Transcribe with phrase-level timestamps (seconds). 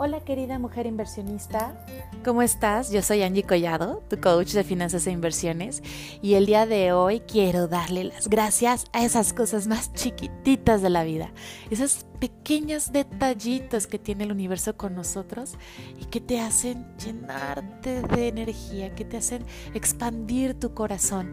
[0.00, 1.84] Hola querida mujer inversionista,
[2.24, 2.92] ¿cómo estás?
[2.92, 5.82] Yo soy Angie Collado, tu coach de finanzas e inversiones,
[6.22, 10.90] y el día de hoy quiero darle las gracias a esas cosas más chiquititas de
[10.90, 11.32] la vida,
[11.68, 15.56] esos pequeños detallitos que tiene el universo con nosotros
[16.00, 19.44] y que te hacen llenarte de energía, que te hacen
[19.74, 21.32] expandir tu corazón.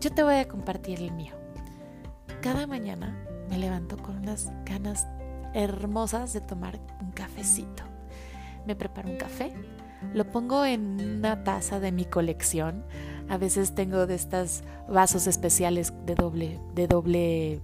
[0.00, 1.34] Yo te voy a compartir el mío.
[2.42, 5.06] Cada mañana me levanto con unas ganas
[5.54, 7.82] hermosas de tomar un cafecito.
[8.66, 9.52] Me preparo un café,
[10.14, 12.84] lo pongo en una taza de mi colección.
[13.28, 17.60] A veces tengo de estos vasos especiales de doble, de doble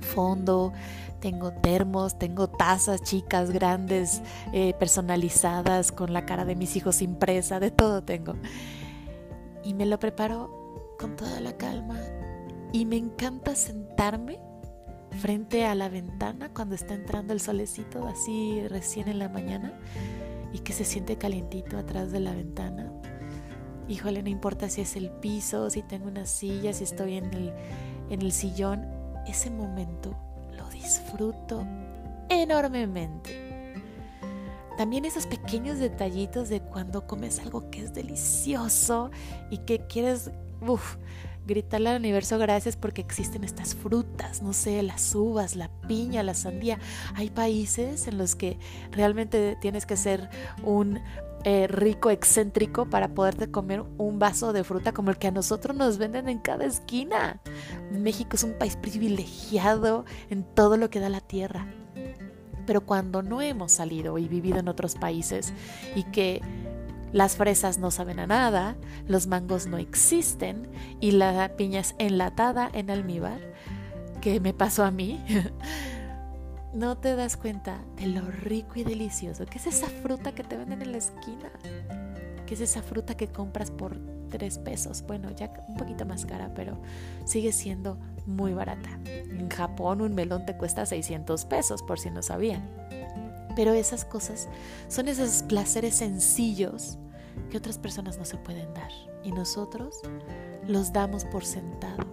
[0.00, 0.72] fondo,
[1.20, 4.22] tengo termos, tengo tazas chicas, grandes,
[4.52, 8.34] eh, personalizadas, con la cara de mis hijos impresa, de todo tengo.
[9.62, 11.98] Y me lo preparo con toda la calma
[12.72, 14.40] y me encanta sentarme
[15.18, 19.78] frente a la ventana cuando está entrando el solecito así recién en la mañana
[20.52, 22.92] y que se siente calientito atrás de la ventana.
[23.88, 27.52] Híjole, no importa si es el piso, si tengo una silla, si estoy en el,
[28.08, 28.86] en el sillón,
[29.26, 30.16] ese momento
[30.56, 31.66] lo disfruto
[32.28, 33.74] enormemente.
[34.76, 39.10] También esos pequeños detallitos de cuando comes algo que es delicioso
[39.50, 40.96] y que quieres, uff,
[41.50, 46.34] gritarle al universo gracias porque existen estas frutas, no sé, las uvas, la piña, la
[46.34, 46.78] sandía.
[47.14, 48.58] Hay países en los que
[48.92, 50.30] realmente tienes que ser
[50.62, 51.00] un
[51.42, 55.76] eh, rico excéntrico para poderte comer un vaso de fruta como el que a nosotros
[55.76, 57.40] nos venden en cada esquina.
[57.90, 61.66] México es un país privilegiado en todo lo que da la tierra.
[62.66, 65.52] Pero cuando no hemos salido y vivido en otros países
[65.96, 66.40] y que
[67.12, 70.68] las fresas no saben a nada, los mangos no existen
[71.00, 73.40] y la piña es enlatada en almíbar,
[74.20, 75.24] que me pasó a mí.
[76.72, 80.56] no te das cuenta de lo rico y delicioso que es esa fruta que te
[80.56, 81.50] venden en la esquina,
[82.46, 83.98] que es esa fruta que compras por
[84.30, 85.02] tres pesos.
[85.02, 86.80] Bueno, ya un poquito más cara, pero
[87.24, 88.88] sigue siendo muy barata.
[89.04, 92.62] En Japón un melón te cuesta 600 pesos, por si no sabían.
[93.60, 94.48] Pero esas cosas
[94.88, 96.96] son esos placeres sencillos
[97.50, 98.90] que otras personas no se pueden dar.
[99.22, 100.00] Y nosotros
[100.66, 102.06] los damos por sentado,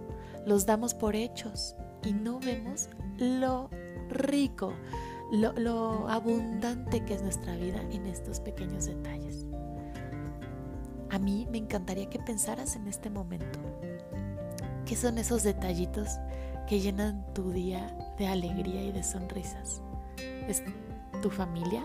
[0.44, 3.70] los damos por hechos y no vemos lo
[4.10, 4.74] rico,
[5.32, 9.46] lo, abundante que es nuestra vida en estos pequeños detalles.
[11.08, 13.58] A mí me encantaría que pensaras en este momento.
[14.84, 16.10] ¿Qué son esos detallitos
[16.68, 19.80] que llenan tu día de alegría y de sonrisas?
[20.46, 20.62] ¿Es
[21.20, 21.84] tu familia?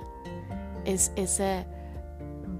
[0.86, 1.66] ¿Es esa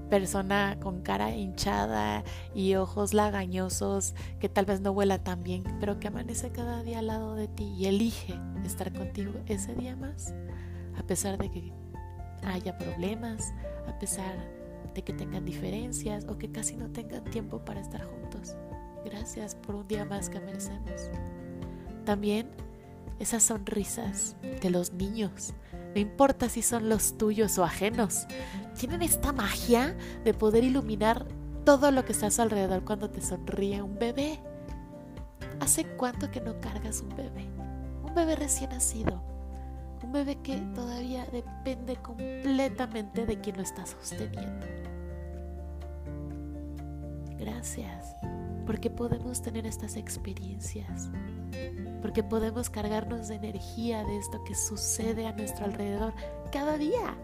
[0.08, 2.24] persona con cara hinchada
[2.54, 7.00] y ojos lagañosos que tal vez no vuela tan bien, pero que amanece cada día
[7.00, 10.34] al lado de ti y elige estar contigo ese día más,
[10.96, 11.72] a pesar de que
[12.44, 13.52] haya problemas,
[13.88, 14.36] a pesar
[14.94, 18.54] de que tengan diferencias o que casi no tengan tiempo para estar juntos.
[19.04, 21.10] Gracias por un día más que merecemos.
[22.04, 22.48] También
[23.18, 25.54] esas sonrisas de los niños,
[25.94, 28.26] no importa si son los tuyos o ajenos,
[28.78, 31.24] tienen esta magia de poder iluminar
[31.64, 34.40] todo lo que está a su alrededor cuando te sonríe un bebé.
[35.60, 37.48] ¿Hace cuánto que no cargas un bebé?
[38.02, 39.22] Un bebé recién nacido.
[40.02, 44.66] Un bebé que todavía depende completamente de quien lo está sosteniendo.
[47.38, 48.16] Gracias,
[48.66, 51.10] porque podemos tener estas experiencias,
[52.02, 56.14] porque podemos cargarnos de energía de esto que sucede a nuestro alrededor
[56.52, 57.16] cada día.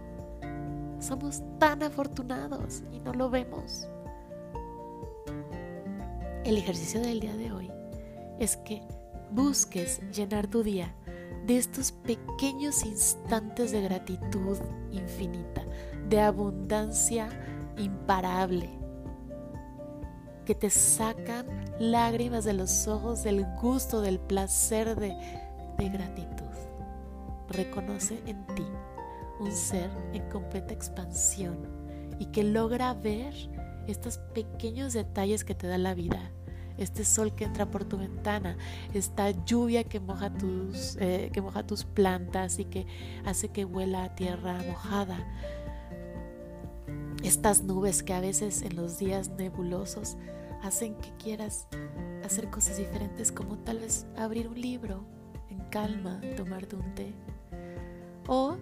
[0.98, 3.88] Somos tan afortunados y no lo vemos.
[6.44, 7.70] El ejercicio del día de hoy
[8.38, 8.82] es que
[9.30, 10.94] busques llenar tu día
[11.46, 14.58] de estos pequeños instantes de gratitud
[14.90, 15.64] infinita,
[16.08, 17.28] de abundancia
[17.76, 18.79] imparable,
[20.44, 21.46] que te sacan
[21.78, 25.14] lágrimas de los ojos del gusto, del placer de,
[25.78, 26.47] de gratitud.
[27.48, 28.66] Reconoce en ti
[29.41, 31.59] un ser en completa expansión
[32.18, 33.34] y que logra ver
[33.86, 36.30] estos pequeños detalles que te da la vida.
[36.78, 38.56] Este sol que entra por tu ventana,
[38.94, 42.86] esta lluvia que moja tus, eh, que moja tus plantas y que
[43.26, 45.18] hace que huela a tierra mojada.
[47.22, 50.16] Estas nubes que a veces en los días nebulosos
[50.62, 51.66] hacen que quieras
[52.24, 55.04] hacer cosas diferentes como tal vez abrir un libro
[55.50, 57.14] en calma, tomarte un té.
[58.26, 58.56] O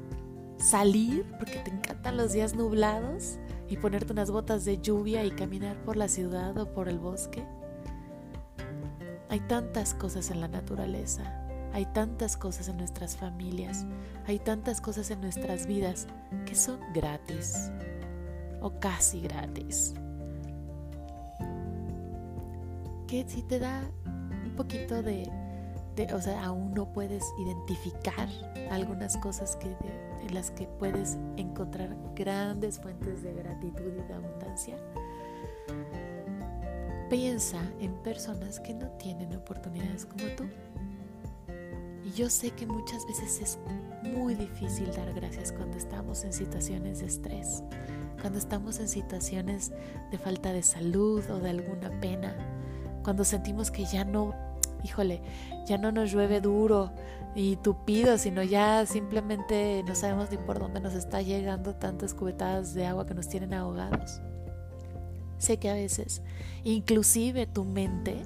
[0.59, 3.39] salir, porque te encantan los días nublados,
[3.69, 7.45] y ponerte unas botas de lluvia y caminar por la ciudad o por el bosque.
[9.29, 11.45] Hay tantas cosas en la naturaleza,
[11.75, 13.85] Hay tantas cosas en nuestras familias,
[14.27, 16.07] hay tantas cosas en nuestras vidas
[16.47, 17.71] que son gratis
[18.61, 19.95] o casi gratis.
[23.07, 23.83] Que si te da
[24.45, 25.31] un poquito de,
[26.13, 28.29] o sea, aún no puedes identificar
[28.71, 29.75] algunas cosas que
[30.27, 34.77] en las que puedes encontrar grandes fuentes de gratitud y de abundancia.
[37.09, 40.45] Piensa en personas que no tienen oportunidades como tú.
[42.05, 43.59] Y yo sé que muchas veces es
[44.03, 47.63] muy difícil dar gracias cuando estamos en situaciones de estrés,
[48.21, 49.73] cuando estamos en situaciones
[50.11, 52.37] de falta de salud o de alguna pena,
[53.03, 54.35] cuando sentimos que ya no,
[54.83, 55.23] híjole,
[55.67, 56.91] ya no nos llueve duro
[57.35, 62.75] y tupido, sino ya simplemente no sabemos ni por dónde nos está llegando tantas cubetadas
[62.75, 64.21] de agua que nos tienen ahogados.
[65.39, 66.23] Sé que a veces
[66.65, 68.23] inclusive tu mente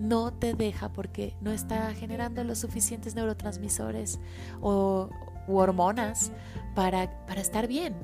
[0.00, 4.18] no te deja porque no está generando los suficientes neurotransmisores
[4.60, 5.08] o
[5.46, 6.32] u hormonas
[6.74, 7.94] para, para estar bien.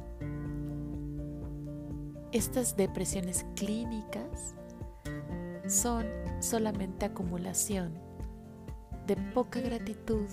[2.32, 4.55] Estas depresiones clínicas
[5.67, 6.06] son
[6.38, 7.93] solamente acumulación
[9.09, 10.27] de poca gratitud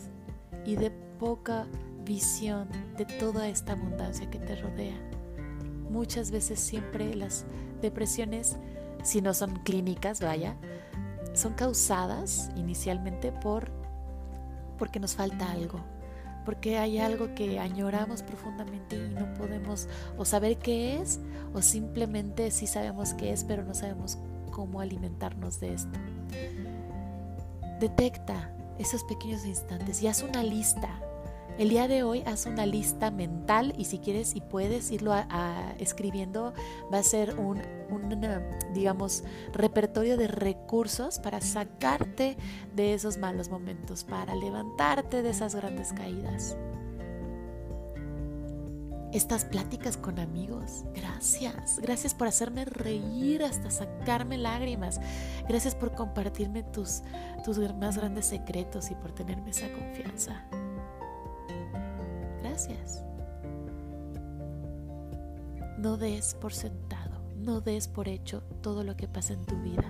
[0.64, 1.66] y de poca
[2.06, 2.68] visión
[2.98, 4.96] de toda esta abundancia que te rodea.
[5.90, 7.46] Muchas veces siempre las
[7.82, 8.58] depresiones,
[9.04, 10.56] si no son clínicas, vaya,
[11.34, 13.72] son causadas inicialmente por
[14.78, 15.80] porque nos falta algo,
[16.48, 21.20] porque hay algo que añoramos profundamente y no podemos o saber qué es
[21.54, 24.18] o simplemente sí sabemos qué es, pero no sabemos
[24.50, 26.00] cómo alimentarnos de esto.
[27.82, 28.50] Detecta
[28.80, 30.88] esos pequeños instantes y haz una lista
[31.58, 35.14] el día de hoy haz una lista mental y si quieres y puedes irlo
[35.80, 36.54] escribiendo,
[36.94, 37.62] va a ser un,
[38.74, 39.24] digamos,
[39.54, 42.38] repertorio de recursos para sacarte
[42.76, 46.56] de esos malos momentos, para levantarte de esas grandes caídas.
[49.14, 51.80] Estas pláticas con amigos, gracias.
[51.80, 55.00] Gracias por hacerme reír hasta sacarme lágrimas.
[55.48, 57.02] Gracias por compartirme tus,
[57.44, 60.46] tus más grandes secretos y por tenerme esa confianza
[62.58, 63.04] gracias.
[65.78, 69.86] No des por sentado, no des por hecho todo lo que pasa en tu vida.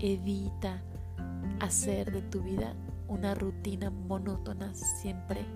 [0.00, 0.82] Evita
[1.60, 2.74] hacer de tu vida
[3.06, 5.46] una rutina monótona siempre.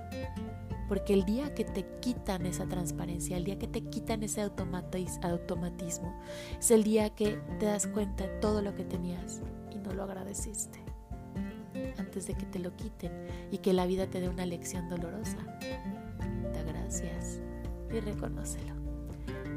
[0.88, 6.14] Porque el día que te quitan esa transparencia, el día que te quitan ese automatismo,
[6.56, 9.40] es el día que te das cuenta de todo lo que tenías
[9.72, 10.86] y no lo agradeciste
[11.98, 13.12] antes de que te lo quiten
[13.50, 15.38] y que la vida te dé una lección dolorosa.
[17.90, 18.74] Y reconócelo.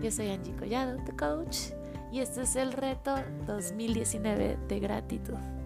[0.02, 1.72] Yo soy Angie Collado, tu coach,
[2.12, 3.16] y este es el reto
[3.46, 5.59] 2019 de gratitud.